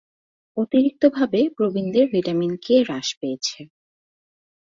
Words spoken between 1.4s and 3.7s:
প্রবীণদের vitamin K হ্রাস পেয়েছে।